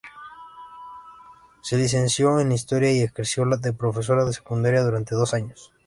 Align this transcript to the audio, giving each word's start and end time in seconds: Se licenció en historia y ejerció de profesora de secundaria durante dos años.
Se 1.61 1.77
licenció 1.77 2.39
en 2.39 2.51
historia 2.53 2.91
y 2.91 3.01
ejerció 3.01 3.45
de 3.45 3.71
profesora 3.71 4.25
de 4.25 4.33
secundaria 4.33 4.81
durante 4.81 5.13
dos 5.13 5.35
años. 5.35 5.71